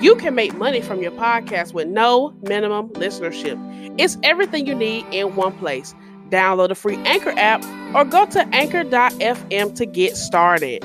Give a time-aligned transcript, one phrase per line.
[0.00, 3.58] You can make money from your podcast with no minimum listenership.
[3.98, 5.94] It's everything you need in one place.
[6.30, 7.62] Download the free Anchor app
[7.94, 10.82] or go to anchor.fm to get started.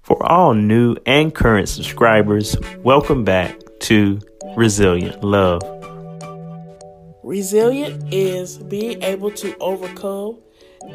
[0.00, 4.18] For all new and current subscribers, welcome back to
[4.56, 5.60] Resilient Love.
[7.22, 10.38] Resilient is being able to overcome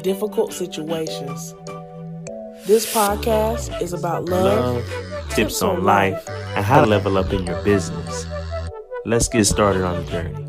[0.02, 1.54] difficult situations.
[2.66, 7.44] This podcast is about love, Love, tips on life, and how to level up in
[7.44, 8.26] your business.
[9.04, 10.46] Let's get started on the journey.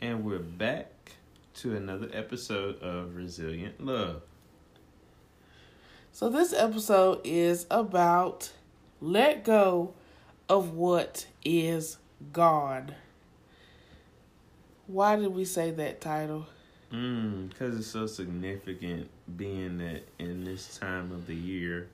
[0.00, 0.90] And we're back
[1.54, 4.22] to another episode of Resilient Love.
[6.10, 8.50] So, this episode is about
[9.00, 9.94] let go
[10.48, 11.98] of what is
[12.32, 12.96] gone.
[14.88, 16.46] Why did we say that title?
[16.92, 21.88] Mm, because it's so significant being that in this time of the year,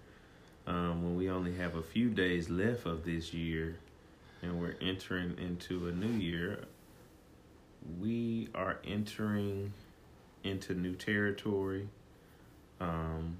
[0.66, 3.78] um, when we only have a few days left of this year
[4.42, 6.64] and we're entering into a new year,
[8.00, 9.72] we are entering
[10.42, 11.88] into new territory.
[12.80, 13.38] Um,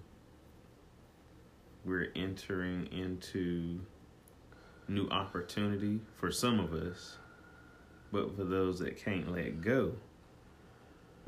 [1.85, 3.81] we're entering into
[4.87, 7.17] new opportunity for some of us,
[8.13, 9.93] but for those that can't let go,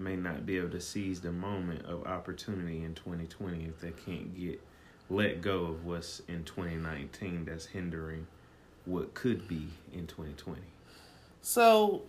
[0.00, 4.34] may not be able to seize the moment of opportunity in 2020 if they can't
[4.36, 4.60] get
[5.10, 8.26] let go of what's in 2019 that's hindering
[8.84, 10.60] what could be in 2020.
[11.42, 12.02] So,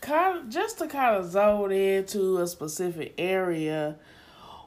[0.00, 3.96] kind of, just to kind of zone into a specific area,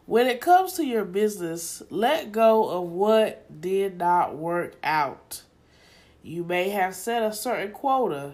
[0.06, 5.44] when it comes to your business, let go of what did not work out.
[6.24, 8.34] You may have set a certain quota,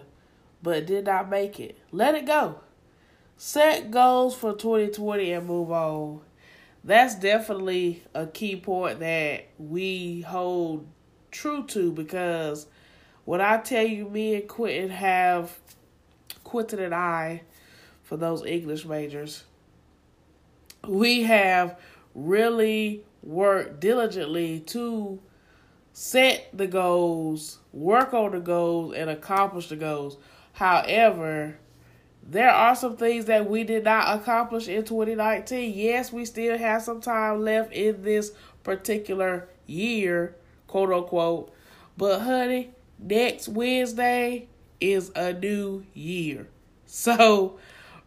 [0.62, 1.78] but did not make it.
[1.92, 2.60] Let it go.
[3.36, 6.20] Set goals for 2020 and move on.
[6.84, 10.86] That's definitely a key point that we hold
[11.30, 12.66] true to because
[13.24, 15.58] when I tell you, me and Quentin have,
[16.44, 17.42] Quentin and I,
[18.02, 19.44] for those English majors,
[20.86, 21.80] we have
[22.14, 25.20] really worked diligently to
[25.94, 30.18] set the goals, work on the goals, and accomplish the goals.
[30.52, 31.56] However,
[32.26, 35.74] there are some things that we did not accomplish in 2019.
[35.76, 40.34] Yes, we still have some time left in this particular year,
[40.66, 41.52] quote unquote.
[41.98, 44.48] But, honey, next Wednesday
[44.80, 46.48] is a new year.
[46.86, 47.58] So,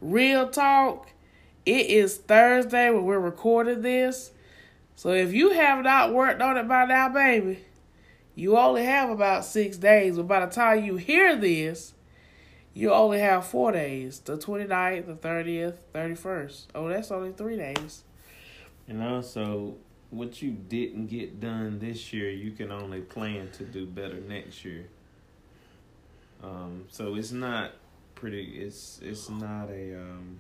[0.02, 1.10] real talk,
[1.66, 4.32] it is Thursday when we're recording this.
[4.96, 7.60] So, if you have not worked on it by now, baby,
[8.34, 10.18] you only have about six days.
[10.18, 11.94] But by the time you hear this,
[12.78, 16.66] you only have four days the 29th, the 30th, 31st.
[16.76, 18.04] Oh, that's only three days.
[18.88, 19.76] And also,
[20.12, 24.64] what you didn't get done this year, you can only plan to do better next
[24.64, 24.86] year.
[26.44, 27.72] Um, so it's not
[28.14, 28.44] pretty.
[28.60, 30.38] It's it's not a um,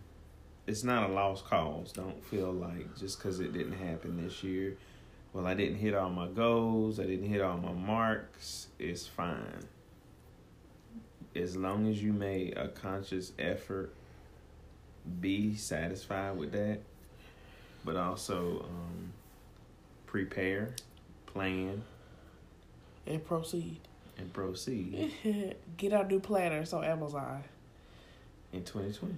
[0.67, 1.91] it's not a lost cause.
[1.91, 4.77] Don't feel like just because it didn't happen this year.
[5.33, 6.99] Well, I didn't hit all my goals.
[6.99, 8.67] I didn't hit all my marks.
[8.77, 9.65] It's fine.
[11.37, 13.93] As long as you made a conscious effort,
[15.21, 16.79] be satisfied with that,
[17.85, 19.13] but also um,
[20.07, 20.69] prepare,
[21.27, 21.83] plan,
[23.05, 23.79] And proceed.
[24.17, 25.13] and proceed
[25.77, 27.43] Get our new planners on Amazon.
[28.51, 29.13] in 2020.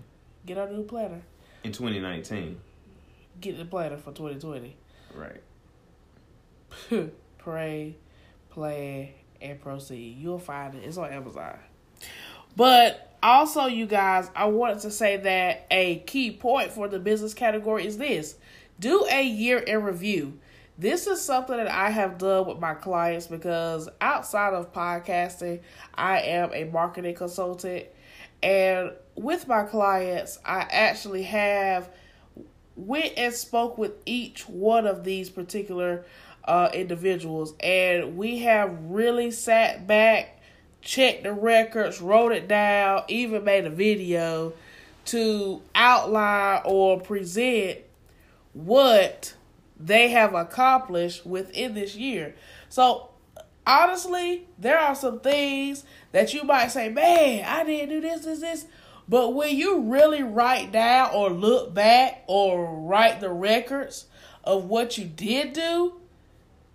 [0.45, 1.21] Get our new planner.
[1.63, 2.59] In 2019,
[3.39, 4.75] Get the planner for 2020.
[5.15, 5.41] right.
[7.37, 7.95] Pray,
[8.49, 9.07] plan,
[9.41, 10.17] and proceed.
[10.19, 10.83] You'll find it.
[10.83, 11.57] It's on Amazon.
[12.59, 17.33] But also, you guys, I wanted to say that a key point for the business
[17.33, 18.35] category is this
[18.77, 20.39] do a year in review.
[20.77, 25.61] This is something that I have done with my clients because outside of podcasting,
[25.93, 27.85] I am a marketing consultant.
[28.43, 31.89] And with my clients, I actually have
[32.75, 36.03] went and spoke with each one of these particular
[36.43, 40.38] uh, individuals, and we have really sat back,
[40.81, 44.53] checked the records, wrote it down, even made a video
[45.05, 47.79] to outline or present
[48.53, 49.33] what
[49.79, 52.35] they have accomplished within this year.
[52.69, 53.09] So
[53.65, 58.41] honestly, there are some things that you might say, man, I didn't do this, this,
[58.41, 58.65] this.
[59.07, 64.05] But when you really write down or look back or write the records
[64.43, 65.93] of what you did do,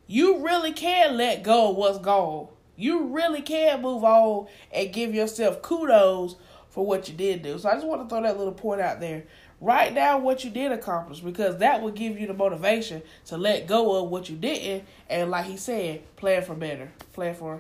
[0.07, 2.49] you really can let go of what's gone.
[2.77, 6.37] You really can move on and give yourself kudos
[6.71, 7.59] for what you did do.
[7.59, 9.25] So I just want to throw that little point out there.
[9.61, 13.67] Write down what you did accomplish because that will give you the motivation to let
[13.67, 16.91] go of what you didn't and like he said, plan for better.
[17.13, 17.59] Plan for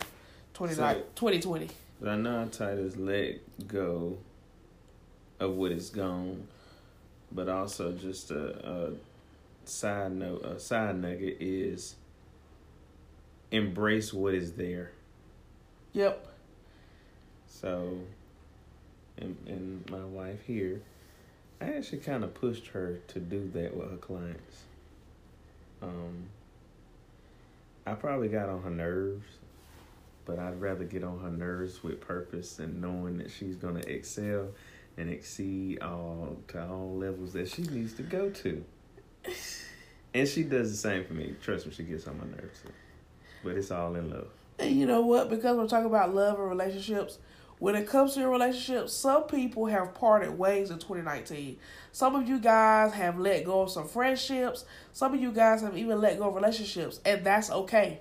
[0.55, 1.69] 20, so, 2020.
[2.07, 3.39] I know our title is let
[3.69, 4.19] go
[5.41, 6.47] of what is gone,
[7.33, 8.91] but also just a, a
[9.65, 11.95] side note, a side nugget is
[13.51, 14.91] embrace what is there.
[15.95, 16.27] Yep.
[17.47, 17.99] So,
[19.17, 20.83] and, and my wife here,
[21.61, 24.65] I actually kind of pushed her to do that with her clients.
[25.81, 26.27] Um,
[27.87, 29.27] I probably got on her nerves,
[30.27, 33.89] but I'd rather get on her nerves with purpose and knowing that she's going to
[33.89, 34.49] excel
[34.97, 38.65] and exceed all to all levels that she needs to go to.
[40.13, 41.35] And she does the same for me.
[41.43, 42.63] Trust me, she gets on my nerves.
[43.43, 44.29] But it's all in love.
[44.59, 45.31] And you know what?
[45.31, 47.19] Because we're talking about love and relationships,
[47.59, 51.57] when it comes to your relationship, some people have parted ways in 2019.
[51.93, 54.65] Some of you guys have let go of some friendships.
[54.93, 58.01] Some of you guys have even let go of relationships, and that's okay.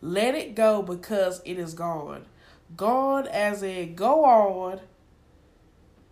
[0.00, 2.26] Let it go because it is gone.
[2.76, 4.80] Gone as in go on.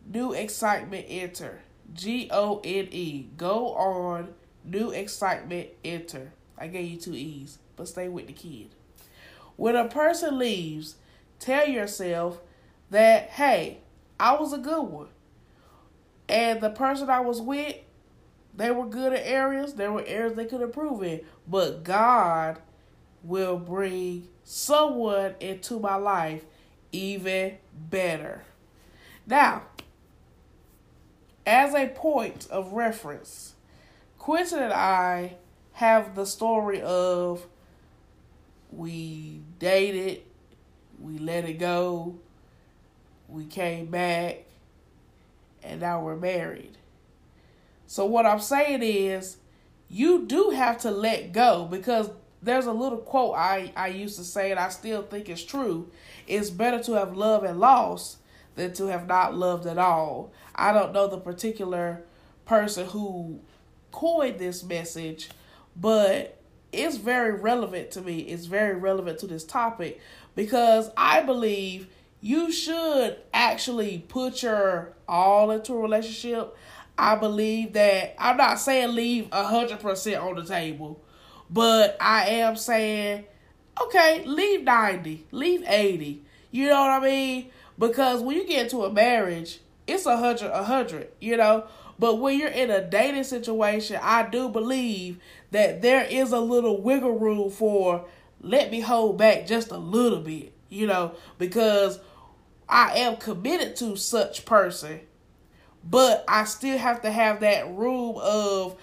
[0.06, 1.60] New excitement enter.
[1.92, 3.28] G O N E.
[3.36, 4.34] Go on.
[4.64, 6.32] New excitement enter.
[6.58, 8.74] I gave you two E's, but stay with the kid.
[9.60, 10.96] When a person leaves,
[11.38, 12.40] tell yourself
[12.88, 13.80] that, hey,
[14.18, 15.08] I was a good one.
[16.30, 17.76] And the person I was with,
[18.56, 21.20] they were good at areas, there were areas they could improve in.
[21.46, 22.58] But God
[23.22, 26.46] will bring someone into my life
[26.90, 28.44] even better.
[29.26, 29.64] Now,
[31.44, 33.56] as a point of reference,
[34.16, 35.36] Quentin and I
[35.74, 37.44] have the story of
[38.72, 40.22] we dated,
[41.00, 42.16] we let it go,
[43.28, 44.44] we came back,
[45.62, 46.76] and now we're married.
[47.86, 49.38] So, what I'm saying is,
[49.88, 52.10] you do have to let go because
[52.42, 55.90] there's a little quote I, I used to say, and I still think it's true.
[56.26, 58.18] It's better to have loved and lost
[58.54, 60.32] than to have not loved at all.
[60.54, 62.02] I don't know the particular
[62.46, 63.40] person who
[63.90, 65.30] coined this message,
[65.76, 66.39] but
[66.72, 68.20] it's very relevant to me.
[68.20, 70.00] It's very relevant to this topic
[70.34, 71.88] because I believe
[72.20, 76.56] you should actually put your all into a relationship.
[76.98, 81.02] I believe that I'm not saying leave a hundred percent on the table,
[81.48, 83.24] but I am saying
[83.82, 86.22] okay, leave ninety, leave eighty.
[86.50, 87.50] You know what I mean?
[87.78, 91.08] Because when you get into a marriage, it's a hundred, a hundred.
[91.20, 91.64] You know,
[92.00, 95.18] but when you're in a dating situation, I do believe
[95.50, 98.06] that there is a little wiggle room for
[98.40, 102.00] let me hold back just a little bit, you know, because
[102.66, 105.00] I am committed to such person,
[105.84, 108.80] but I still have to have that room of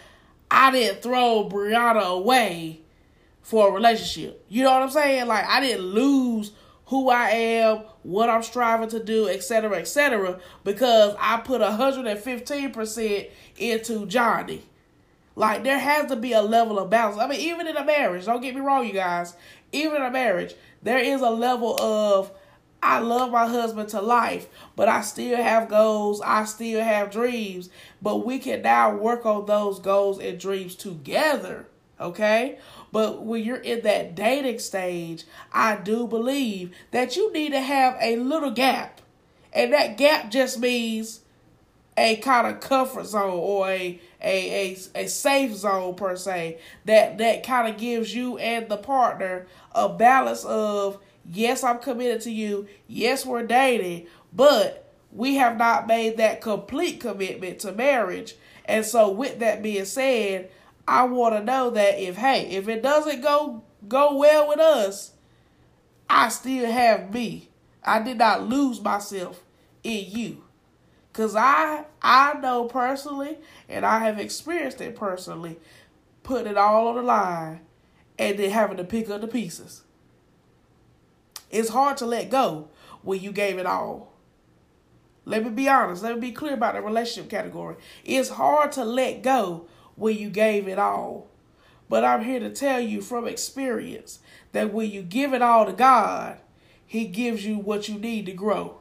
[0.52, 2.82] I didn't throw Brianna away
[3.42, 4.46] for a relationship.
[4.48, 5.26] You know what I'm saying?
[5.26, 6.52] Like I didn't lose
[6.86, 14.06] who I am, what I'm striving to do, etc., etc., because I put 115% into
[14.06, 14.64] Johnny.
[15.36, 17.20] Like there has to be a level of balance.
[17.20, 19.36] I mean, even in a marriage, don't get me wrong, you guys.
[19.74, 22.32] Even in a marriage, there is a level of
[22.82, 24.48] I love my husband to life,
[24.78, 27.70] but I still have goals, I still have dreams,
[28.02, 31.66] but we can now work on those goals and dreams together.
[32.00, 32.58] Okay?
[32.92, 37.98] But when you're in that dating stage, I do believe that you need to have
[38.02, 39.02] a little gap.
[39.54, 41.22] And that gap just means
[41.98, 47.18] a kind of comfort zone or a a, a, a safe zone per se that
[47.18, 51.00] that kind of gives you and the partner a balance of
[51.32, 57.00] yes i'm committed to you yes we're dating but we have not made that complete
[57.00, 60.50] commitment to marriage and so with that being said
[60.88, 65.12] I want to know that if hey, if it doesn't go go well with us,
[66.10, 67.50] I still have me.
[67.84, 69.44] I did not lose myself
[69.84, 70.44] in you.
[71.14, 75.58] Cause I I know personally and I have experienced it personally,
[76.24, 77.62] putting it all on the line
[78.20, 79.82] and then having to pick up the pieces.
[81.50, 82.70] It's hard to let go
[83.02, 84.14] when you gave it all.
[85.26, 86.04] Let me be honest.
[86.04, 87.76] Let me be clear about the relationship category.
[88.06, 89.68] It's hard to let go
[89.98, 91.28] when you gave it all.
[91.90, 94.20] But I'm here to tell you from experience
[94.54, 96.40] that when you give it all to God,
[96.86, 98.78] He gives you what you need to grow.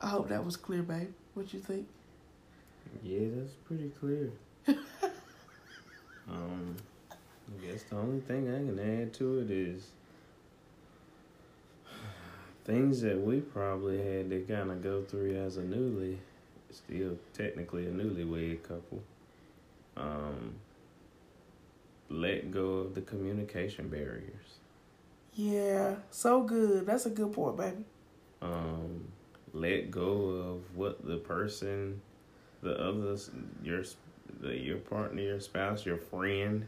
[0.00, 1.12] I hope that was clear, babe.
[1.34, 1.88] What you think?
[3.02, 4.30] Yeah, that's pretty clear.
[6.30, 6.76] um,
[7.10, 9.90] I guess the only thing I can add to it is
[12.64, 16.18] things that we probably had to kind of go through as a newly,
[16.70, 19.02] still technically a newlywed couple.
[19.96, 20.54] Um,
[22.08, 24.58] let go of the communication barriers.
[25.34, 26.86] Yeah, so good.
[26.86, 27.84] That's a good point, baby.
[28.42, 29.04] Um,
[29.52, 32.00] let go of what the person,
[32.62, 33.30] the others,
[33.62, 33.82] your
[34.40, 36.66] the, your partner, your spouse, your friend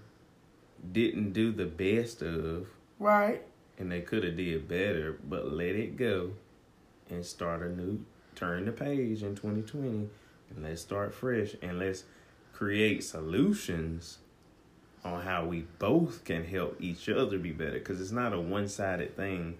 [0.92, 2.66] didn't do the best of.
[2.99, 3.42] Right.
[3.78, 6.33] And they could have did better, but let it go
[7.09, 8.04] and start a new
[8.40, 9.88] turn the page in 2020
[10.50, 12.04] and let's start fresh and let's
[12.52, 14.18] create solutions
[15.04, 17.78] on how we both can help each other be better.
[17.78, 19.59] Because it's not a one-sided thing.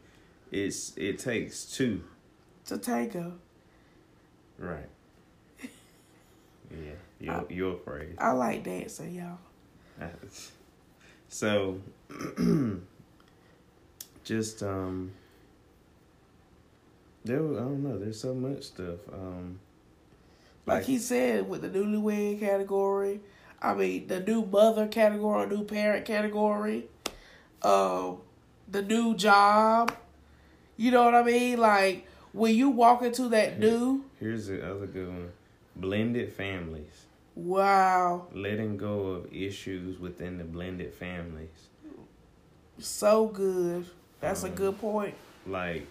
[0.51, 2.03] It's it takes two.
[2.67, 3.35] To tango
[4.59, 4.89] right.
[6.71, 9.39] Yeah your I, your phrase i like dancing y'all.
[11.33, 11.81] So
[14.25, 15.13] just um
[17.25, 19.59] there i don't know there's so much stuff um
[20.67, 23.21] like, like he said with the newlywed category
[23.63, 26.87] I mean, the new mother category, new parent category,
[27.63, 28.19] um,
[28.71, 29.95] the new job.
[30.77, 31.59] You know what I mean?
[31.59, 34.05] Like when you walk into that Here, new.
[34.19, 35.33] Here's the other good one:
[35.77, 37.05] blended families.
[37.35, 38.29] Wow.
[38.33, 41.69] Letting go of issues within the blended families.
[42.79, 43.87] So good.
[44.21, 45.15] That's um, a good point.
[45.47, 45.87] Like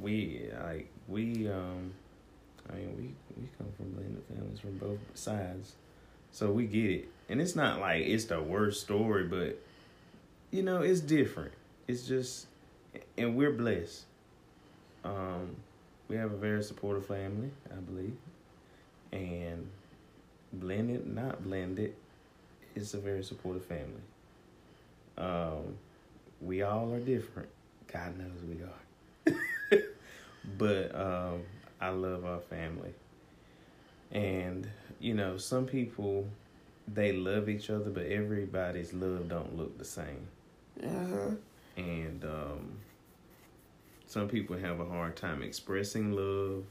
[0.00, 1.92] we, like we, um,
[2.70, 5.74] I mean, we we come from blended families from both sides.
[6.30, 7.08] So we get it.
[7.28, 9.58] And it's not like it's the worst story, but
[10.50, 11.52] you know, it's different.
[11.86, 12.46] It's just
[13.16, 14.04] and we're blessed.
[15.04, 15.56] Um
[16.08, 18.16] we have a very supportive family, I believe.
[19.12, 19.68] And
[20.52, 21.94] blended, not blended,
[22.74, 24.02] it's a very supportive family.
[25.18, 25.76] Um
[26.40, 27.48] we all are different.
[27.92, 29.38] God knows we are.
[30.58, 31.42] but um
[31.80, 32.94] I love our family.
[34.12, 34.68] And
[35.00, 36.28] you know, some people
[36.86, 40.28] they love each other, but everybody's love don't look the same.
[40.82, 41.30] Uh-huh.
[41.76, 42.78] And um,
[44.06, 46.64] some people have a hard time expressing love.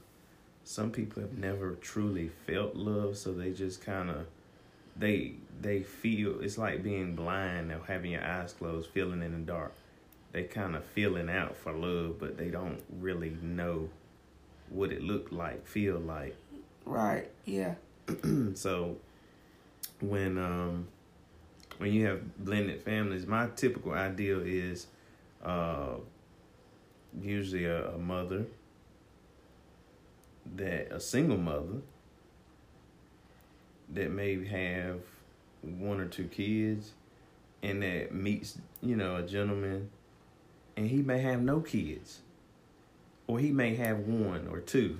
[0.64, 4.26] Some people have never truly felt love, so they just kind of
[4.96, 9.38] they they feel it's like being blind or having your eyes closed, feeling in the
[9.38, 9.74] dark.
[10.32, 13.90] They kind of feeling out for love, but they don't really know
[14.70, 16.34] what it looked like, feel like.
[16.86, 17.30] Right.
[17.44, 17.74] Yeah.
[18.54, 18.96] so
[20.00, 20.88] when um
[21.78, 24.86] when you have blended families, my typical ideal is
[25.44, 25.96] uh
[27.20, 28.46] usually a, a mother
[30.56, 31.82] that a single mother
[33.92, 35.00] that may have
[35.60, 36.92] one or two kids
[37.62, 39.90] and that meets, you know, a gentleman
[40.76, 42.20] and he may have no kids.
[43.26, 44.98] Or he may have one or two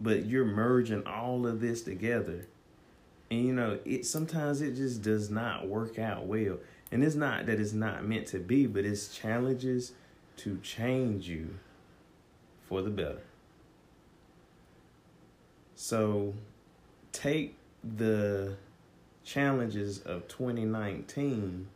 [0.00, 2.46] but you're merging all of this together
[3.30, 6.58] and you know it sometimes it just does not work out well
[6.90, 9.92] and it's not that it's not meant to be but it's challenges
[10.36, 11.58] to change you
[12.68, 13.22] for the better
[15.74, 16.32] so
[17.12, 17.56] take
[17.96, 18.56] the
[19.24, 21.68] challenges of 2019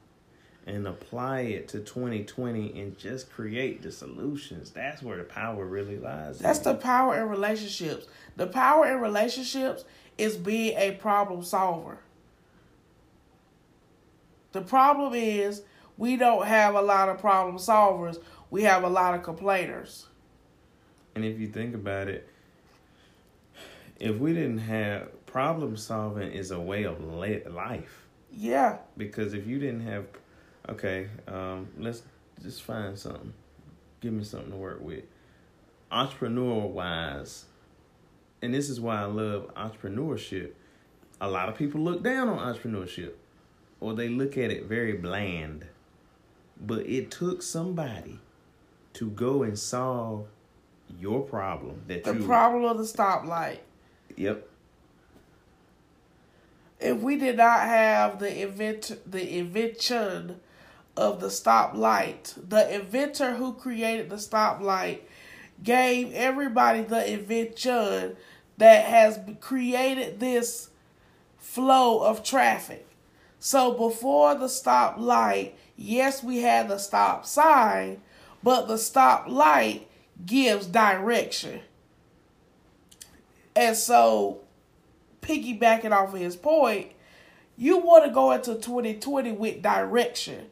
[0.66, 4.70] and apply it to 2020 and just create the solutions.
[4.70, 6.40] That's where the power really lies.
[6.40, 6.64] That's in.
[6.64, 8.06] the power in relationships.
[8.36, 9.84] The power in relationships
[10.18, 12.00] is being a problem solver.
[14.52, 15.62] The problem is
[15.96, 18.18] we don't have a lot of problem solvers.
[18.50, 20.06] We have a lot of complainers.
[21.14, 22.28] And if you think about it,
[24.00, 28.06] if we didn't have problem solving is a way of life.
[28.32, 28.78] Yeah.
[28.96, 30.06] Because if you didn't have
[30.68, 32.02] Okay, um, let's
[32.42, 33.32] just find something.
[34.00, 35.04] Give me something to work with.
[35.90, 37.44] Entrepreneur wise,
[38.42, 40.52] and this is why I love entrepreneurship.
[41.20, 43.12] A lot of people look down on entrepreneurship,
[43.80, 45.66] or they look at it very bland.
[46.60, 48.18] But it took somebody
[48.94, 50.26] to go and solve
[50.98, 53.58] your problem that the you, problem of the stoplight.
[54.16, 54.48] Yep.
[56.80, 60.40] If we did not have the invent the invention
[60.96, 62.34] of the stoplight.
[62.48, 65.00] The inventor who created the stoplight
[65.62, 68.16] gave everybody the invention
[68.58, 70.70] that has created this
[71.38, 72.86] flow of traffic.
[73.38, 78.00] So before the stoplight, yes, we had the stop sign,
[78.42, 79.82] but the stoplight
[80.24, 81.60] gives direction.
[83.54, 84.40] And so,
[85.22, 86.92] piggybacking off of his point,
[87.56, 90.46] you want to go into 2020 with direction.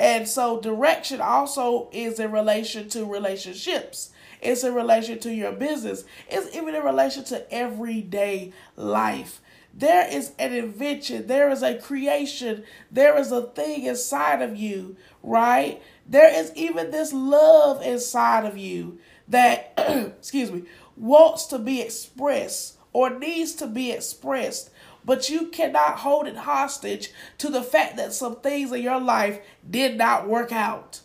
[0.00, 4.10] And so, direction also is in relation to relationships.
[4.40, 6.04] It's in relation to your business.
[6.28, 9.40] It's even in relation to everyday life.
[9.74, 14.96] There is an invention, there is a creation, there is a thing inside of you,
[15.22, 15.80] right?
[16.04, 19.74] There is even this love inside of you that,
[20.18, 20.64] excuse me,
[20.96, 24.70] wants to be expressed or needs to be expressed.
[25.04, 29.40] But you cannot hold it hostage to the fact that some things in your life
[29.68, 31.00] did not work out.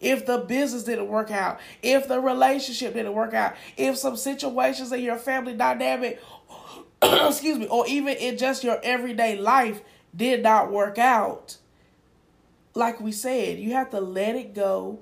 [0.00, 4.92] If the business didn't work out, if the relationship didn't work out, if some situations
[4.92, 6.22] in your family dynamic,
[7.02, 9.82] excuse me, or even in just your everyday life
[10.16, 11.58] did not work out,
[12.74, 15.00] like we said, you have to let it go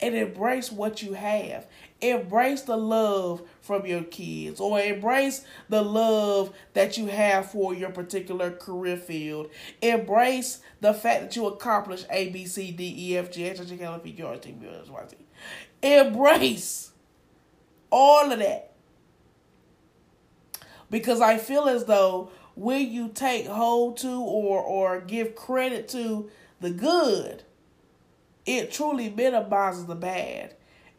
[0.00, 1.66] and embrace what you have.
[2.04, 7.88] Embrace the love from your kids or embrace the love that you have for your
[7.90, 9.48] particular career field.
[9.80, 13.64] Embrace the fact that you accomplished A, B, C, D, E, F, G, H, I,
[13.64, 15.16] J, K, L, M, P, Q, R, S, T, U, X, Y, Z.
[15.82, 16.90] Embrace
[17.90, 18.72] all of that.
[20.90, 26.30] Because I feel as though when you take hold to or or give credit to
[26.60, 27.44] the good,
[28.44, 30.54] it truly minimizes the bad.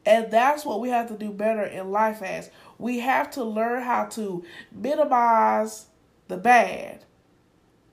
[0.06, 2.52] And that's what we have to do better in life as.
[2.78, 5.88] We have to learn how to minimize
[6.28, 7.06] the bad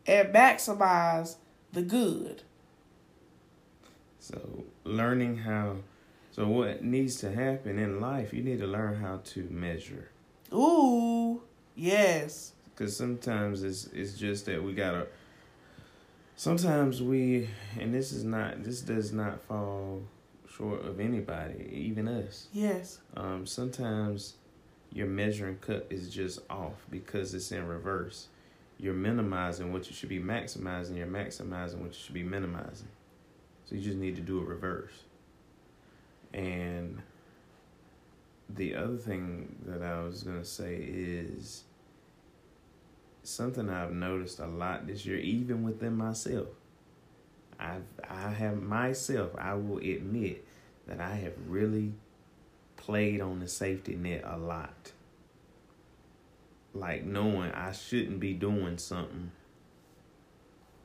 [0.07, 1.37] and maximize
[1.73, 2.42] the good.
[4.19, 5.76] So, learning how,
[6.31, 10.11] so what needs to happen in life, you need to learn how to measure.
[10.52, 11.42] Ooh,
[11.75, 12.52] yes.
[12.75, 15.07] Because sometimes it's, it's just that we gotta,
[16.37, 20.02] sometimes we, and this is not, this does not fall
[20.56, 22.49] short of anybody, even us.
[22.52, 22.99] Yes.
[23.16, 24.35] Um, sometimes
[24.92, 28.29] your measuring cup is just off because it's in reverse.
[28.79, 30.96] You're minimizing what you should be maximizing.
[30.96, 32.88] You're maximizing what you should be minimizing.
[33.64, 34.92] So you just need to do a reverse.
[36.35, 37.00] And
[38.48, 41.64] the other thing that I was gonna say is
[43.22, 46.48] something I've noticed a lot this year, even within myself.
[47.59, 50.44] I've I have myself, I will admit
[50.87, 51.92] that I have really
[52.77, 54.92] played on the safety net a lot.
[56.75, 59.31] Like knowing I shouldn't be doing something.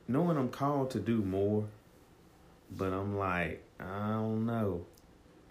[0.08, 1.66] Knowing I'm called to do more,
[2.72, 4.86] but I'm like, I don't know.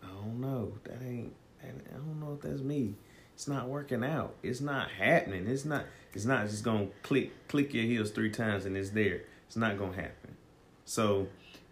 [0.03, 0.73] I don't know.
[0.85, 2.95] That ain't I don't know if that's me.
[3.35, 4.35] It's not working out.
[4.43, 5.47] It's not happening.
[5.47, 9.23] It's not it's not just gonna click click your heels three times and it's there.
[9.47, 10.37] It's not gonna happen.
[10.85, 11.29] So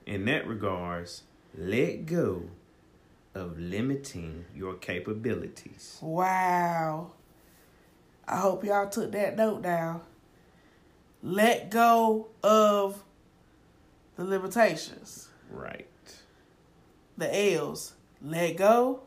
[0.06, 1.22] in that regards,
[1.56, 2.44] let go
[3.34, 5.98] of limiting your capabilities.
[6.00, 7.12] Wow.
[8.26, 10.00] I hope y'all took that note down.
[11.22, 13.02] Let go of
[14.16, 15.28] the limitations.
[15.50, 15.88] Right.
[17.16, 17.94] The L's.
[18.22, 19.00] Let go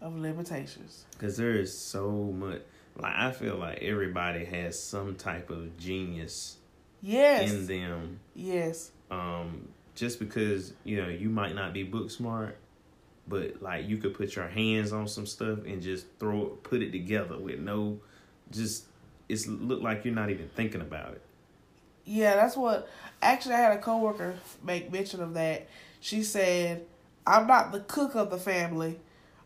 [0.00, 1.04] of limitations.
[1.12, 2.62] Because there is so much.
[2.98, 6.56] Like, I feel like everybody has some type of genius
[7.02, 7.50] yes.
[7.50, 8.20] in them.
[8.34, 8.90] Yes.
[9.10, 12.56] Um, just because, you know, you might not be book smart,
[13.28, 16.82] but like you could put your hands on some stuff and just throw it, put
[16.82, 17.98] it together with no,
[18.50, 18.84] just
[19.28, 21.22] it's look like you're not even thinking about it.
[22.04, 22.88] Yeah, that's what.
[23.20, 25.68] Actually, I had a coworker make mention of that.
[26.00, 26.86] She said,
[27.26, 29.00] "I'm not the cook of the family,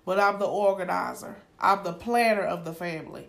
[0.04, 1.36] but I'm the organizer.
[1.58, 3.28] I'm the planner of the family.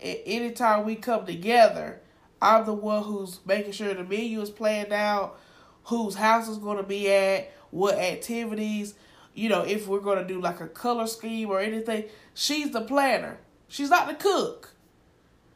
[0.00, 2.00] Anytime we come together,
[2.40, 5.38] I'm the one who's making sure the menu is planned out,
[5.84, 8.94] whose house is going to be at, what activities."
[9.34, 12.80] You know, if we're going to do like a color scheme or anything, she's the
[12.80, 13.38] planner.
[13.68, 14.74] She's not the cook.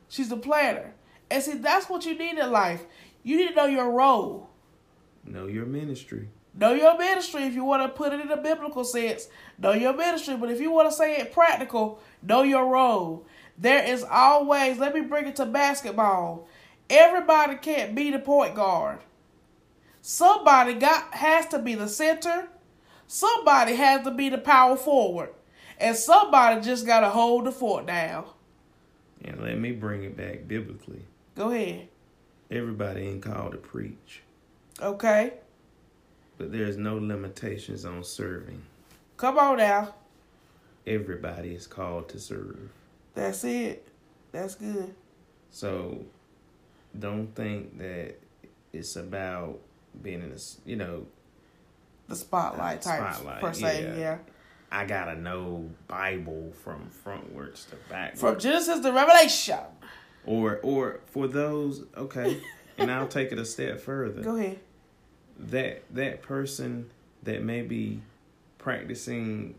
[0.08, 0.94] She's the planner.
[1.30, 2.84] And see, that's what you need in life.
[3.22, 4.50] You need to know your role.
[5.24, 6.28] Know your ministry.
[6.56, 9.28] Know your ministry if you want to put it in a biblical sense.
[9.58, 10.36] Know your ministry.
[10.36, 13.26] But if you want to say it practical, know your role.
[13.58, 16.46] There is always, let me bring it to basketball.
[16.88, 19.00] Everybody can't be the point guard.
[20.00, 22.48] Somebody got has to be the center
[23.06, 25.30] Somebody has to be the power forward.
[25.78, 28.26] And somebody just got to hold the fort down.
[29.24, 31.02] And let me bring it back biblically.
[31.34, 31.88] Go ahead.
[32.50, 34.22] Everybody ain't called to preach.
[34.80, 35.34] Okay.
[36.38, 38.62] But there's no limitations on serving.
[39.16, 39.94] Come on now.
[40.86, 42.70] Everybody is called to serve.
[43.14, 43.88] That's it.
[44.32, 44.94] That's good.
[45.50, 46.04] So
[46.98, 48.16] don't think that
[48.72, 49.58] it's about
[50.02, 51.06] being in this, you know,
[52.08, 53.82] the spotlight type Spotlight, per se.
[53.84, 53.96] yeah.
[53.98, 54.18] Yeah.
[54.72, 58.20] I gotta know Bible from frontwards to backwards.
[58.20, 59.58] From Genesis to Revelation.
[60.26, 62.40] or or for those, okay,
[62.78, 64.22] and I'll take it a step further.
[64.22, 64.58] Go ahead.
[65.38, 66.90] That that person
[67.22, 68.00] that may be
[68.58, 69.54] practicing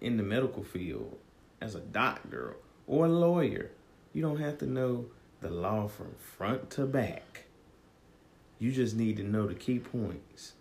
[0.00, 1.18] in the medical field
[1.60, 3.70] as a doctor or a lawyer,
[4.12, 5.06] you don't have to know
[5.40, 7.44] the law from front to back.
[8.58, 10.52] You just need to know the key points.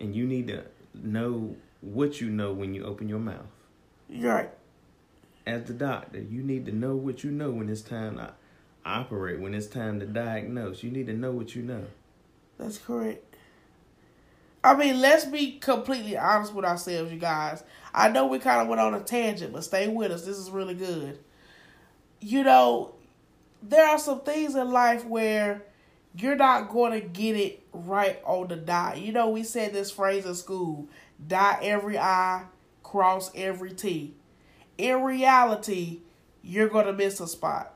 [0.00, 3.46] And you need to know what you know when you open your mouth.
[4.08, 4.50] Right.
[5.46, 8.32] As the doctor, you need to know what you know when it's time to
[8.84, 10.82] operate, when it's time to diagnose.
[10.82, 11.84] You need to know what you know.
[12.58, 13.24] That's correct.
[14.62, 17.62] I mean, let's be completely honest with ourselves, you guys.
[17.94, 20.26] I know we kind of went on a tangent, but stay with us.
[20.26, 21.18] This is really good.
[22.20, 22.94] You know,
[23.62, 25.62] there are some things in life where
[26.14, 28.98] you're not going to get it right on the dot.
[28.98, 30.88] You know, we said this phrase in school
[31.26, 32.44] dot every I,
[32.82, 34.14] cross every T.
[34.78, 36.00] In reality,
[36.42, 37.74] you're going to miss a spot.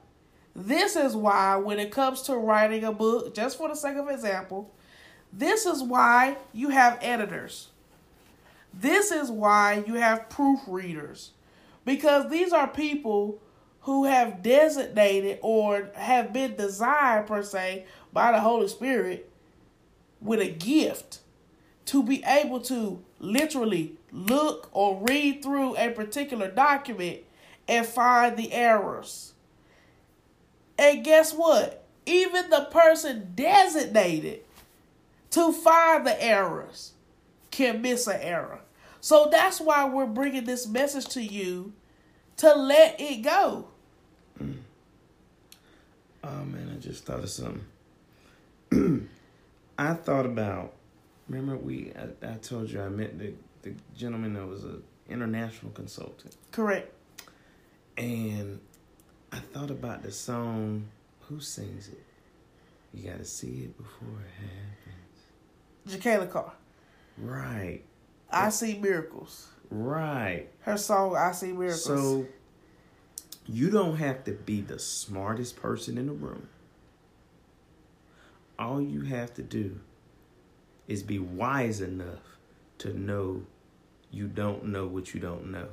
[0.56, 4.08] This is why, when it comes to writing a book, just for the sake of
[4.08, 4.72] example,
[5.32, 7.68] this is why you have editors.
[8.72, 11.30] This is why you have proofreaders.
[11.84, 13.40] Because these are people
[13.80, 19.30] who have designated or have been designed, per se, by the Holy Spirit
[20.22, 21.18] with a gift
[21.86, 27.20] to be able to literally look or read through a particular document
[27.68, 29.34] and find the errors.
[30.78, 31.84] And guess what?
[32.06, 34.40] Even the person designated
[35.30, 36.92] to find the errors
[37.50, 38.60] can miss an error.
[39.00, 41.72] So that's why we're bringing this message to you
[42.38, 43.68] to let it go.
[44.42, 44.56] Mm.
[46.22, 47.64] Oh man, I just thought of something.
[49.78, 50.72] I thought about.
[51.28, 55.72] Remember, we I, I told you I met the the gentleman that was an international
[55.72, 56.92] consultant, Correct.
[57.96, 58.60] and
[59.32, 60.86] I thought about the song.
[61.28, 62.02] Who sings it?
[62.92, 64.42] You got to see it before it
[65.88, 66.04] happens.
[66.04, 66.52] Jekalyn Carr.
[67.16, 67.80] Right,
[68.30, 69.48] I see miracles.
[69.70, 70.48] right.
[70.60, 71.84] Her song I see miracles.
[71.84, 72.26] So
[73.46, 76.48] you don't have to be the smartest person in the room.
[78.58, 79.80] All you have to do
[80.86, 82.38] is be wise enough
[82.78, 83.42] to know
[84.10, 85.68] you don't know what you don't know.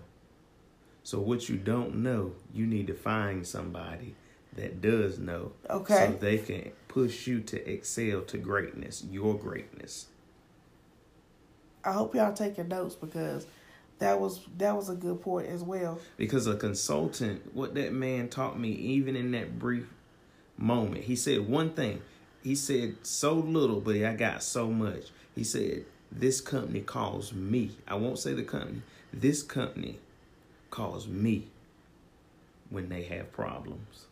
[1.04, 4.16] So what you don't know, you need to find somebody
[4.56, 6.08] that does know Okay.
[6.12, 10.08] so they can push you to excel to greatness, your greatness.
[11.84, 13.48] I hope y'all taking notes because
[14.00, 16.00] that was that was a good point as well.
[16.18, 19.88] Because a consultant, what that man taught me, even in that brief
[20.58, 22.02] moment, he said one thing.
[22.44, 25.10] He said so little, but I got so much.
[25.36, 27.72] He said, This company calls me.
[27.88, 28.82] I won't say the company.
[29.14, 30.00] This company
[30.70, 31.48] calls me
[32.70, 34.06] when they have problems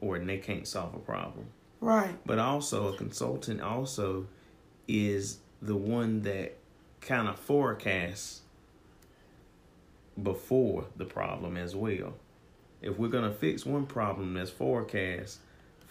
[0.00, 1.46] or when they can't solve a problem.
[1.80, 2.16] Right.
[2.26, 4.26] But also, a consultant also
[4.88, 6.56] is the one that
[7.00, 8.40] kind of forecasts
[10.20, 12.14] before the problem as well.
[12.80, 15.38] If we're going to fix one problem, there's forecast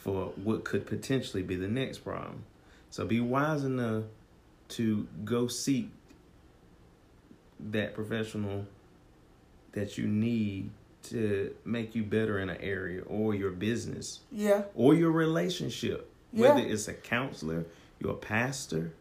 [0.08, 2.46] for what could potentially be the next problem.
[2.91, 4.06] So be wise enough
[4.70, 5.89] to go seek
[7.60, 8.65] that professional
[9.74, 10.70] that you need
[11.04, 14.63] to make you better in an area or your business Yeah.
[14.76, 16.10] or your relationship.
[16.32, 16.54] Yeah.
[16.56, 17.65] Whether it's a counselor,
[18.00, 18.93] your pastor,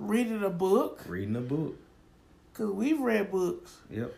[0.00, 1.76] Reading a book reading a book.
[2.52, 4.16] because we've read books Yep.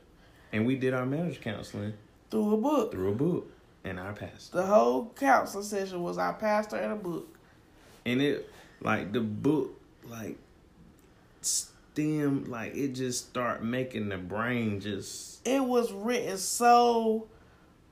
[0.50, 1.92] And we did our marriage counseling
[2.30, 2.92] through a book.
[2.92, 3.51] through a book
[3.84, 4.58] and our pastor.
[4.58, 7.28] The whole counseling session was our pastor and a book.
[8.04, 10.38] And it like the book like
[11.40, 17.28] stem like it just start making the brain just It was written so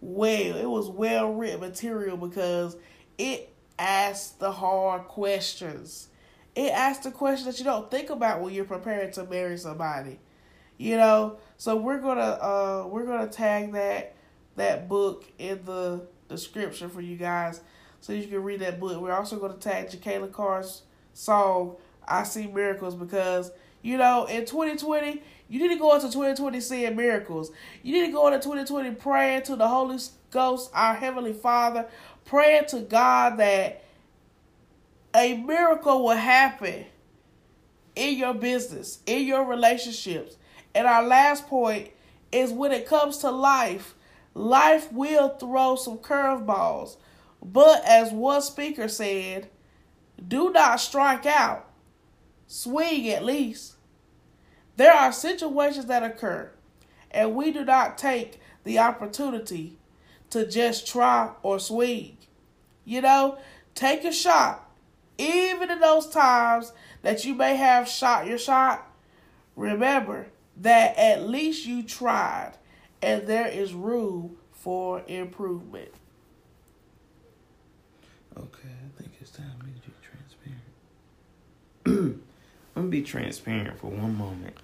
[0.00, 0.56] well.
[0.56, 2.76] It was well written material because
[3.18, 6.08] it asked the hard questions.
[6.54, 10.18] It asked the questions that you don't think about when you're preparing to marry somebody.
[10.78, 14.14] You know, so we're gonna uh we're gonna tag that
[14.56, 17.60] that book in the description for you guys
[18.00, 19.00] so you can read that book.
[19.00, 20.82] We're also gonna tag Jekalyn Carr's
[21.12, 23.50] song I See Miracles because
[23.82, 27.50] you know in 2020 you need to go into 2020 seeing miracles.
[27.82, 29.98] You need to go into 2020 praying to the Holy
[30.30, 31.86] Ghost, our Heavenly Father,
[32.24, 33.84] praying to God that
[35.14, 36.86] a miracle will happen
[37.96, 40.36] in your business, in your relationships.
[40.72, 41.90] And our last point
[42.30, 43.94] is when it comes to life,
[44.34, 46.96] life will throw some curveballs.
[47.42, 49.48] But as one speaker said,
[50.26, 51.68] do not strike out,
[52.46, 53.74] swing at least.
[54.76, 56.50] There are situations that occur,
[57.10, 59.78] and we do not take the opportunity
[60.30, 62.16] to just try or swing.
[62.84, 63.38] You know,
[63.74, 64.66] take a shot.
[65.18, 68.86] Even in those times that you may have shot your shot,
[69.54, 72.52] remember that at least you tried
[73.02, 75.90] and there is room for improvement.
[78.36, 79.94] Okay, I think it's time me to be
[81.84, 82.22] transparent.
[82.76, 84.56] I'm gonna be transparent for one moment.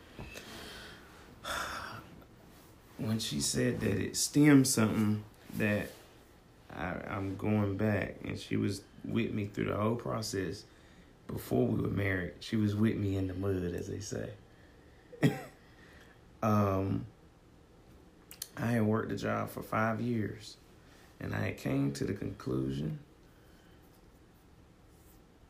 [2.99, 5.23] When she said that it stemmed something
[5.59, 5.91] that
[6.75, 10.65] I, I'm going back, and she was with me through the whole process
[11.27, 12.33] before we were married.
[12.41, 14.31] She was with me in the mud, as they say.
[16.43, 17.07] um,
[18.57, 20.57] I had worked the job for five years,
[21.21, 22.99] and I had came to the conclusion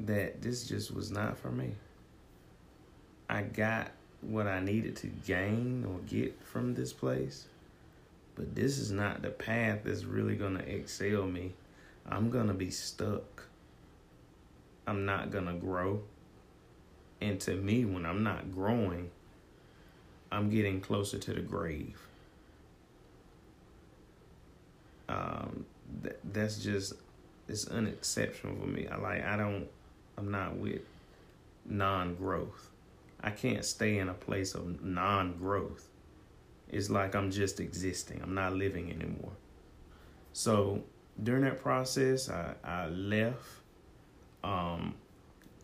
[0.01, 1.73] that this just was not for me.
[3.31, 7.47] I got what I needed to gain or get from this place,
[8.35, 11.53] but this is not the path that's really going to excel me.
[12.09, 13.45] I'm going to be stuck.
[14.87, 16.03] I'm not going to grow.
[17.21, 19.11] And to me, when I'm not growing,
[20.31, 21.99] I'm getting closer to the grave.
[25.09, 25.65] Um,
[26.03, 26.95] th- that's just
[27.49, 28.89] it's unexceptional for me.
[28.89, 29.69] I like I don't
[30.19, 30.83] I'm not with
[31.65, 32.71] non-growth.
[33.21, 35.89] I can't stay in a place of non-growth.
[36.69, 38.21] It's like I'm just existing.
[38.23, 39.33] I'm not living anymore.
[40.33, 40.83] So
[41.23, 43.45] during that process, I, I left.
[44.45, 44.95] Um,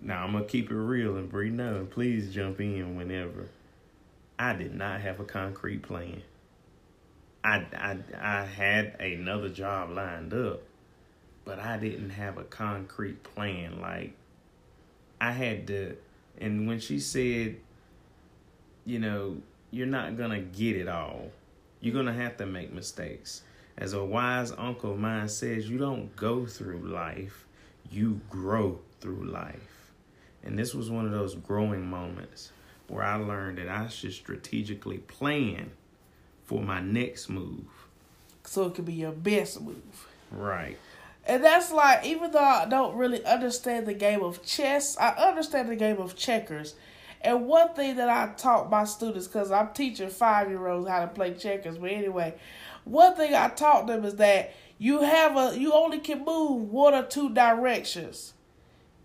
[0.01, 1.87] now I'm gonna keep it real and breathe no.
[1.91, 3.49] Please jump in whenever.
[4.39, 6.23] I did not have a concrete plan.
[7.45, 10.63] I, I, I had another job lined up,
[11.45, 13.81] but I didn't have a concrete plan.
[13.81, 14.13] Like,
[15.21, 15.97] I had to,
[16.39, 17.57] and when she said,
[18.85, 19.39] you know,
[19.71, 21.31] you're not gonna get it all,
[21.81, 23.43] you're gonna have to make mistakes.
[23.77, 27.47] As a wise uncle of mine says, you don't go through life,
[27.91, 29.91] you grow through life.
[30.45, 32.53] And this was one of those growing moments
[32.89, 35.71] where I learned that I should strategically plan
[36.45, 37.65] for my next move.
[38.45, 40.09] So it could be your best move.
[40.31, 40.79] Right.
[41.25, 45.69] And that's like, even though I don't really understand the game of chess, I understand
[45.69, 46.75] the game of checkers.
[47.21, 51.01] And one thing that I taught my students, because I'm teaching five year olds how
[51.01, 52.35] to play checkers, but anyway,
[52.85, 56.95] one thing I taught them is that you have a you only can move one
[56.95, 58.33] or two directions.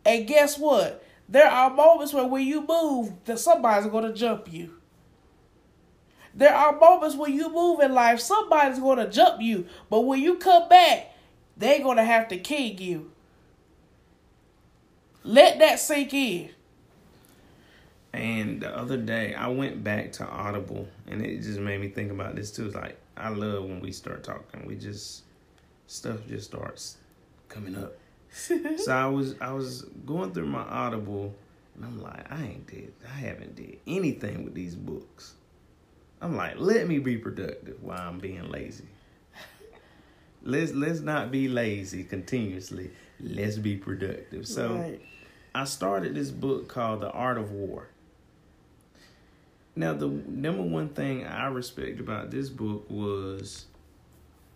[0.04, 1.04] And guess what?
[1.30, 4.74] There are moments where when you move, that somebody's gonna jump you.
[6.38, 9.66] There are moments when you move in life, somebody's gonna jump you.
[9.90, 11.16] But when you come back,
[11.58, 13.12] they're gonna have to king you.
[15.24, 16.52] Let that sink in.
[18.14, 22.12] And the other day, I went back to Audible, and it just made me think
[22.12, 22.68] about this too.
[22.68, 24.68] It's like I love when we start talking.
[24.68, 25.24] We just
[25.88, 26.98] stuff just starts
[27.50, 27.94] coming up.
[28.32, 31.34] so I was I was going through my Audible,
[31.76, 35.34] and I'm like, I ain't did I haven't did anything with these books.
[36.22, 38.86] I'm like, let me be productive while I'm being lazy.
[40.44, 42.92] let's let's not be lazy continuously.
[43.20, 44.48] Let's be productive.
[44.48, 45.02] So Right.
[45.54, 47.88] I started this book called The Art of War.
[49.76, 53.66] Now, the number one thing I respect about this book was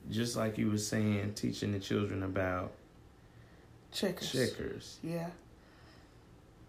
[0.10, 2.72] just like you were saying, teaching the children about
[3.92, 4.32] checkers.
[4.32, 4.98] checkers.
[5.04, 5.30] Yeah.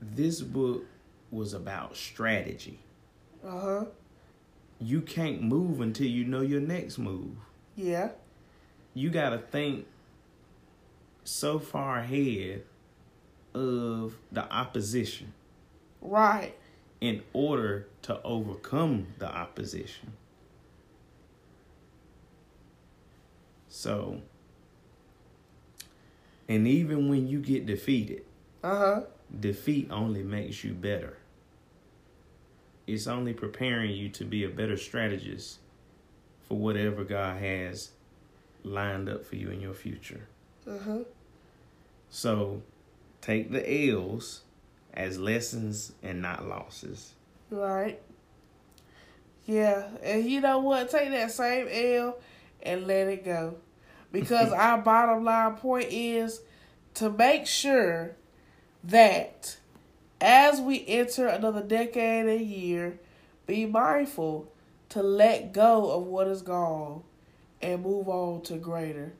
[0.02, 0.84] This book
[1.30, 2.78] was about strategy.
[3.44, 3.84] Uh huh.
[4.82, 7.36] You can't move until you know your next move.
[7.76, 8.10] Yeah.
[8.94, 9.86] You got to think
[11.22, 12.64] so far ahead
[13.54, 15.34] of the opposition
[16.00, 16.56] Right.
[17.00, 20.14] in order to overcome the opposition.
[23.68, 24.20] So,
[26.48, 28.24] and even when you get defeated,
[28.64, 29.00] Uh huh.
[29.38, 31.18] defeat only makes you better.
[32.86, 35.58] It's only preparing you to be a better strategist
[36.48, 37.90] for whatever God has
[38.64, 40.28] lined up for you in your future.
[40.68, 40.98] Uh huh.
[42.10, 42.62] So,
[43.20, 44.42] take the L's
[44.92, 47.14] as lessons and not losses.
[47.50, 48.00] Right.
[49.46, 50.90] Yeah, and you know what?
[50.90, 52.18] Take that same L
[52.62, 53.56] and let it go.
[54.12, 56.40] Because our bottom line point is
[56.94, 58.16] to make sure
[58.84, 59.56] that
[60.22, 62.98] as we enter another decade and year,
[63.46, 64.50] be mindful
[64.90, 67.02] to let go of what is gone
[67.60, 69.12] and move on to greater.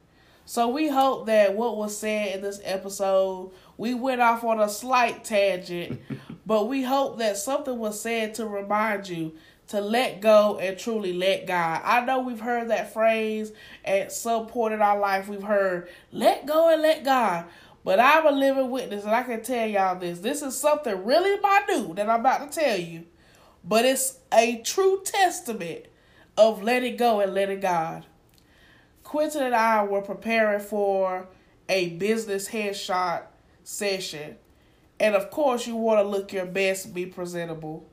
[0.45, 4.69] So we hope that what was said in this episode, we went off on a
[4.69, 6.01] slight tangent,
[6.47, 9.33] but we hope that something was said to remind you
[9.69, 11.81] to let go and truly let God.
[11.85, 13.53] I know we've heard that phrase
[13.85, 15.29] at some point in our life.
[15.29, 17.47] We've heard, let go and let God.
[17.85, 20.21] But I'm a living witness, and I can tell y'all this.
[20.21, 23.07] This is something really new that I'm about to tell you.
[23.64, 25.87] But it's a true testament
[26.37, 28.07] of letting go and letting God.
[29.03, 31.29] Quentin and I were preparing for
[31.68, 33.25] a business headshot
[33.64, 34.37] session.
[34.99, 37.88] And of course, you want to look your best, be presentable.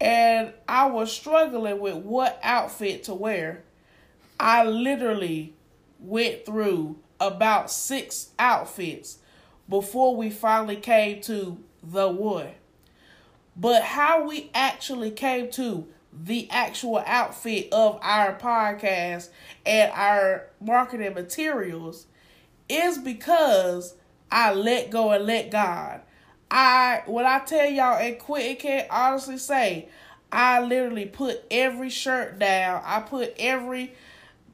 [0.00, 3.64] And I was struggling with what outfit to wear.
[4.40, 5.54] I literally
[6.00, 9.18] went through about six outfits
[9.68, 12.50] before we finally came to the one.
[13.56, 19.28] But how we actually came to the actual outfit of our podcast
[19.64, 22.06] and our marketing materials
[22.68, 23.94] is because
[24.30, 26.00] I let go and let God.
[26.50, 29.88] I when I tell y'all and Quentin can't honestly say,
[30.30, 32.82] I literally put every shirt down.
[32.84, 33.94] I put every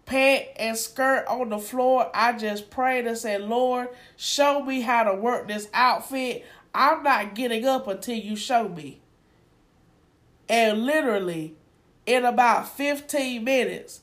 [0.09, 2.11] pant and skirt on the floor.
[2.15, 6.45] I just prayed and said, Lord, show me how to work this outfit.
[6.75, 9.01] I'm not getting up until you show me.
[10.49, 11.57] And literally,
[12.07, 14.01] in about 15 minutes,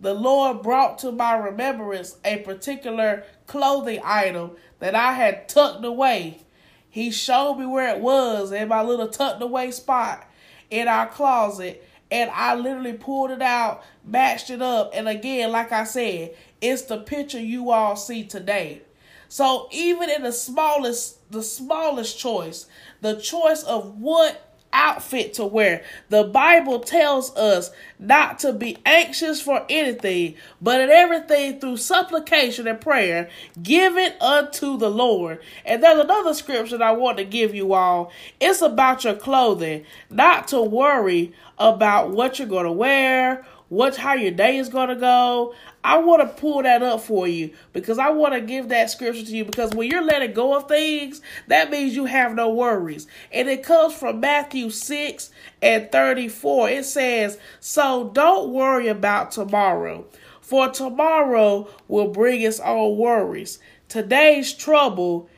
[0.00, 6.42] the Lord brought to my remembrance a particular clothing item that I had tucked away.
[6.88, 10.24] He showed me where it was in my little tucked away spot
[10.70, 11.84] in our closet.
[12.10, 14.90] And I literally pulled it out, matched it up.
[14.94, 18.82] And again, like I said, it's the picture you all see today.
[19.28, 22.66] So even in the smallest, the smallest choice,
[23.02, 25.82] the choice of what outfit to wear.
[26.08, 32.66] The Bible tells us not to be anxious for anything, but in everything through supplication
[32.66, 33.28] and prayer,
[33.62, 35.40] give it unto the Lord.
[35.64, 38.12] And there's another scripture I want to give you all.
[38.40, 44.14] It's about your clothing, not to worry about what you're going to wear what how
[44.14, 45.54] your day is gonna go.
[45.84, 49.24] I want to pull that up for you because I want to give that scripture
[49.24, 53.06] to you because when you're letting go of things, that means you have no worries.
[53.32, 55.30] And it comes from Matthew 6
[55.62, 56.70] and 34.
[56.70, 60.06] It says, So don't worry about tomorrow,
[60.40, 63.58] for tomorrow will bring its own worries.
[63.88, 65.28] Today's trouble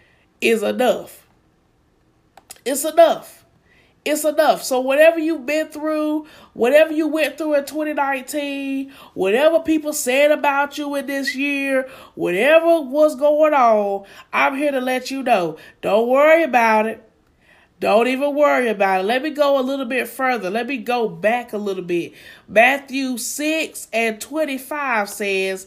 [0.40, 1.26] is enough.
[2.64, 3.39] It's enough.
[4.04, 4.62] It's enough.
[4.62, 10.78] So whatever you've been through, whatever you went through in 2019, whatever people said about
[10.78, 15.58] you in this year, whatever was going on, I'm here to let you know.
[15.82, 17.06] Don't worry about it.
[17.78, 19.04] Don't even worry about it.
[19.04, 20.50] Let me go a little bit further.
[20.50, 22.12] Let me go back a little bit.
[22.46, 25.66] Matthew 6 and 25 says,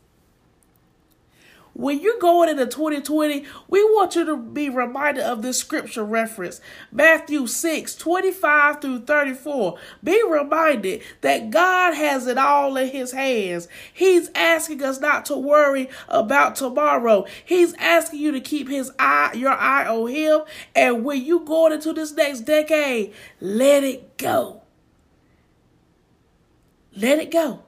[1.73, 6.59] When you're going into 2020, we want you to be reminded of this scripture reference
[6.91, 9.77] Matthew 6 25 through 34.
[10.03, 13.67] Be reminded that God has it all in His hands.
[13.93, 17.25] He's asking us not to worry about tomorrow.
[17.45, 20.41] He's asking you to keep His eye, your eye on Him.
[20.75, 24.61] And when you going into this next decade, let it go.
[26.95, 27.63] Let it go.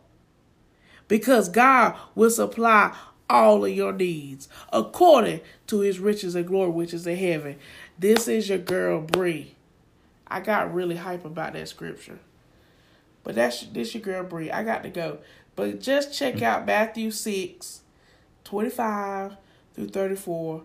[1.08, 2.96] Because God will supply
[3.30, 7.58] all of your needs according to his riches and glory which is in heaven.
[7.98, 9.56] This is your girl Bree.
[10.28, 12.20] I got really hype about that scripture.
[13.24, 14.52] But that's this your girl Bree.
[14.52, 15.20] I got to go.
[15.56, 17.82] But just check out Matthew 6,
[18.44, 19.38] 25
[19.76, 20.64] through 34.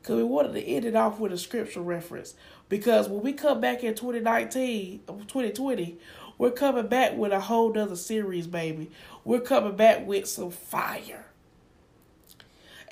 [0.00, 2.34] Because we wanted to end it off with a scripture reference.
[2.68, 5.98] Because when we come back in 2019, 2020,
[6.36, 8.90] we're coming back with a whole nother series, baby.
[9.24, 11.24] We're coming back with some fire.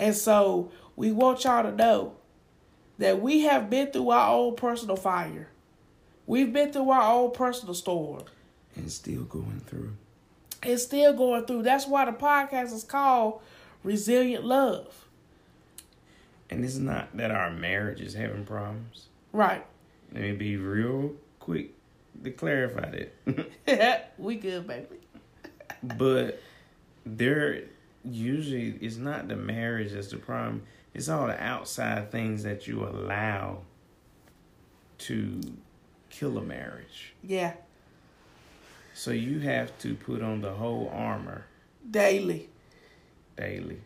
[0.03, 2.16] And so we want y'all to know
[2.98, 5.48] that we have been through our own personal fire.
[6.26, 8.24] We've been through our own personal storm.
[8.74, 9.92] And still going through.
[10.61, 11.62] And still going through.
[11.62, 13.42] That's why the podcast is called
[13.84, 15.07] Resilient Love.
[16.50, 19.07] And it's not that our marriage is having problems.
[19.32, 19.64] Right.
[20.12, 21.74] Let me be real quick
[22.24, 24.14] to clarify that.
[24.18, 24.98] we good, baby.
[25.96, 26.42] but
[27.07, 27.66] there
[28.05, 30.62] usually it's not the marriage that's the problem.
[30.94, 33.59] It's all the outside things that you allow
[34.98, 35.40] to
[36.11, 37.14] kill a marriage.
[37.22, 37.55] Yeah.
[38.94, 41.46] So you have to put on the whole armor
[41.90, 42.48] Daily.
[43.36, 43.80] daily.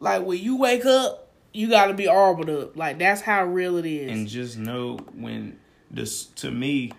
[0.00, 2.76] Like when you wake up, you gotta be armored up.
[2.76, 4.10] Like that's how real it is.
[4.10, 5.58] And just know when
[5.90, 6.92] this to me,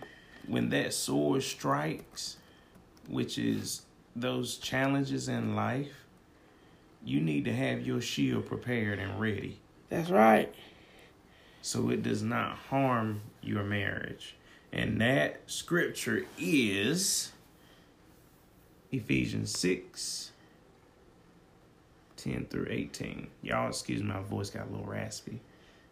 [0.47, 2.37] when that sword strikes,
[3.09, 3.81] which is
[4.15, 6.02] those challenges in life,
[7.03, 9.59] you need to have your shield prepared and ready.
[9.89, 10.53] that's right.
[11.61, 14.35] so it does not harm your marriage.
[14.71, 17.31] And that scripture is
[18.91, 20.31] Ephesians 6
[22.17, 23.27] 10 through 18.
[23.41, 25.41] Y'all, excuse me, my voice got a little raspy.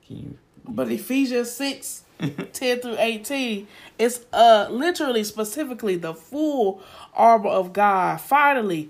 [0.08, 0.38] Can you?
[0.66, 2.04] But Ephesians 6,
[2.54, 3.68] 10 through 18,
[4.00, 6.82] is uh literally specifically the full
[7.14, 8.22] armor of God.
[8.22, 8.90] Finally,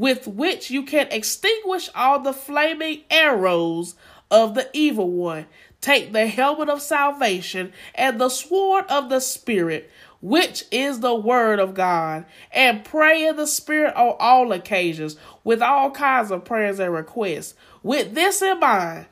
[0.00, 3.94] with which you can extinguish all the flaming arrows
[4.30, 5.44] of the evil one.
[5.82, 9.90] Take the helmet of salvation and the sword of the Spirit,
[10.22, 15.60] which is the word of God, and pray in the Spirit on all occasions with
[15.60, 17.52] all kinds of prayers and requests.
[17.82, 19.04] With this in mind,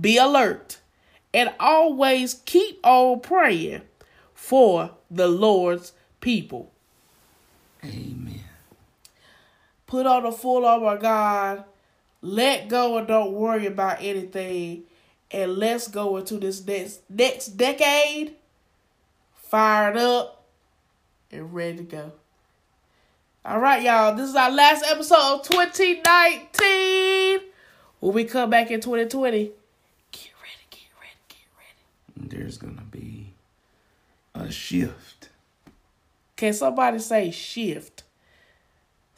[0.00, 0.78] be alert
[1.34, 3.82] and always keep on praying
[4.34, 6.70] for the Lord's people.
[7.82, 8.27] Amen.
[9.88, 11.64] Put on the full armor of God.
[12.20, 14.84] Let go and don't worry about anything.
[15.30, 18.36] And let's go into this next next decade
[19.34, 20.44] fired up
[21.32, 22.12] and ready to go.
[23.44, 24.14] All right, y'all.
[24.14, 27.40] This is our last episode of 2019.
[28.00, 29.52] When we come back in 2020, get ready,
[30.70, 32.28] get ready, get ready.
[32.36, 33.32] There's going to be
[34.34, 35.30] a shift.
[36.36, 38.02] Can somebody say shift?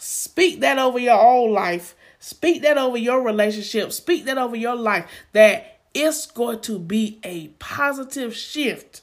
[0.03, 1.95] Speak that over your own life.
[2.19, 3.93] Speak that over your relationship.
[3.93, 5.07] Speak that over your life.
[5.33, 9.03] That it's going to be a positive shift.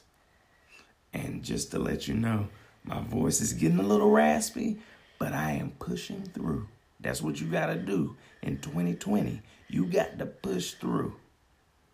[1.14, 2.48] And just to let you know,
[2.84, 4.80] my voice is getting a little raspy,
[5.20, 6.68] but I am pushing through.
[7.00, 9.42] That's what you got to do in 2020.
[9.70, 11.14] You got to push through.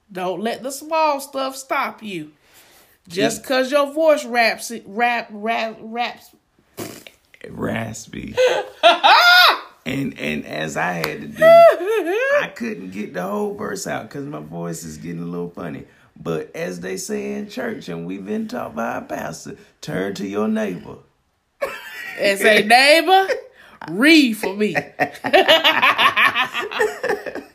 [0.09, 2.31] Don't let the small stuff stop you.
[3.09, 6.33] Just because your voice raps, rap, rap, raps.
[7.49, 8.35] Raspy.
[9.85, 14.25] and and as I had to do, I couldn't get the whole verse out because
[14.25, 15.85] my voice is getting a little funny.
[16.21, 20.27] But as they say in church, and we've been taught by our pastor, turn to
[20.27, 20.97] your neighbor.
[22.19, 23.27] and say, neighbor,
[23.89, 24.75] read for me.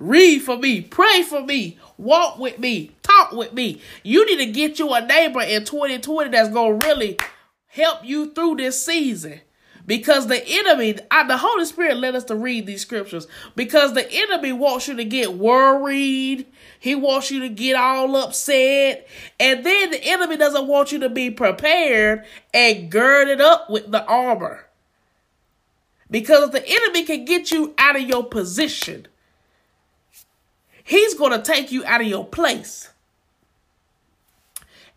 [0.01, 0.81] read for me.
[0.83, 1.79] Pray for me.
[1.97, 2.93] Walk with me.
[3.03, 3.81] Talk with me.
[4.03, 7.17] You need to get you a neighbor in 2020 that's going to really
[7.69, 9.41] help you through this season.
[9.89, 13.27] Because the enemy, I, the Holy Spirit led us to read these scriptures.
[13.57, 16.45] Because the enemy wants you to get worried.
[16.79, 19.09] He wants you to get all upset.
[19.41, 24.05] And then the enemy doesn't want you to be prepared and girded up with the
[24.05, 24.67] armor.
[26.11, 29.07] Because the enemy can get you out of your position,
[30.85, 32.91] he's going to take you out of your place.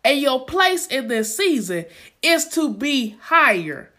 [0.04, 1.86] And your place in this season
[2.22, 3.91] is to be higher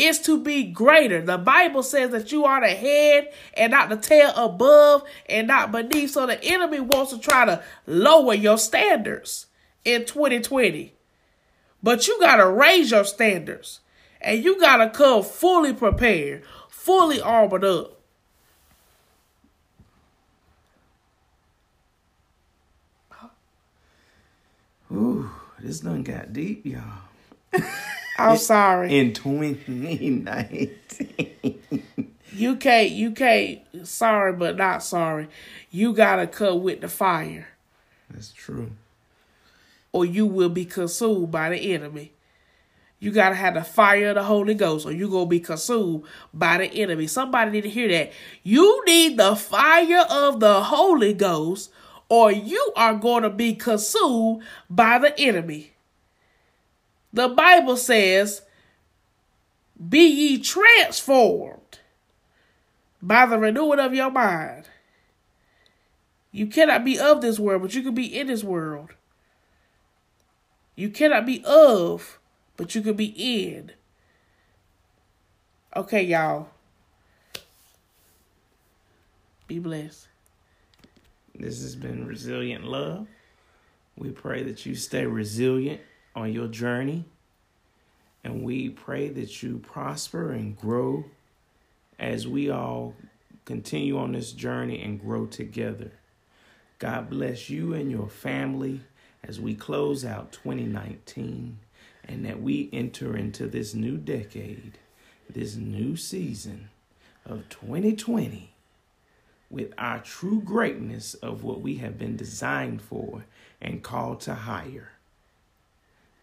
[0.00, 1.20] is to be greater.
[1.20, 5.72] The Bible says that you are the head and not the tail above and not
[5.72, 6.12] beneath.
[6.12, 9.46] So the enemy wants to try to lower your standards
[9.84, 10.94] in 2020.
[11.82, 13.80] But you got to raise your standards
[14.20, 17.96] and you got to come fully prepared, fully armored up.
[24.92, 25.30] Ooh,
[25.60, 26.82] this done got deep, y'all.
[28.20, 28.96] I'm sorry.
[28.98, 30.76] In 2019.
[32.32, 35.28] You can't, you can't, sorry, but not sorry.
[35.70, 37.48] You gotta cut with the fire.
[38.10, 38.72] That's true.
[39.92, 42.12] or you will be consumed by the enemy.
[43.00, 46.04] You gotta have the fire of the Holy Ghost, or you gonna be consumed
[46.34, 47.06] by the enemy.
[47.06, 48.12] Somebody need to hear that.
[48.42, 51.70] You need the fire of the Holy Ghost,
[52.08, 55.69] or you are gonna be consumed by the enemy.
[57.12, 58.42] The Bible says,
[59.88, 61.78] Be ye transformed
[63.02, 64.66] by the renewing of your mind.
[66.32, 68.94] You cannot be of this world, but you can be in this world.
[70.76, 72.20] You cannot be of
[72.60, 73.72] but you can be in.
[75.74, 76.48] Okay, y'all.
[79.48, 80.08] Be blessed.
[81.34, 83.06] This has been Resilient Love.
[83.96, 85.80] We pray that you stay resilient
[86.14, 87.04] on your journey.
[88.22, 91.04] And we pray that you prosper and grow
[91.98, 92.94] as we all
[93.44, 95.92] continue on this journey and grow together.
[96.78, 98.80] God bless you and your family
[99.22, 101.58] as we close out 2019
[102.06, 104.78] and that we enter into this new decade,
[105.28, 106.70] this new season
[107.26, 108.52] of 2020
[109.50, 113.24] with our true greatness of what we have been designed for
[113.60, 114.92] and called to higher.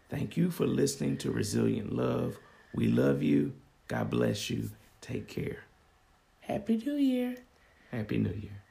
[0.08, 2.38] Thank you for listening to Resilient Love.
[2.74, 3.52] We love you.
[3.88, 4.70] God bless you.
[5.00, 5.64] Take care.
[6.40, 7.36] Happy New Year.
[7.90, 8.62] Happy New Year.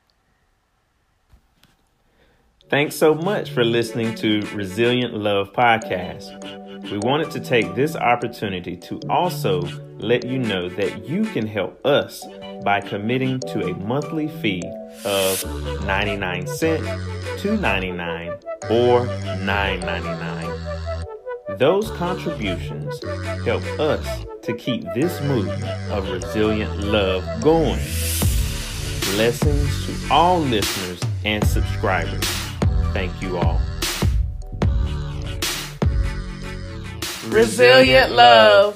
[2.70, 6.92] Thanks so much for listening to Resilient Love Podcast.
[6.92, 9.62] We wanted to take this opportunity to also
[10.00, 12.26] let you know that you can help us
[12.64, 14.64] by committing to a monthly fee
[15.06, 15.46] of
[15.86, 16.84] 99 cent,
[17.40, 20.57] 2.99 or 9.99.
[21.58, 23.01] Those contributions
[23.43, 27.80] help us to keep this movement of resilient love going.
[29.16, 32.24] Blessings to all listeners and subscribers.
[32.93, 33.60] Thank you all.
[37.30, 38.76] Resilient love.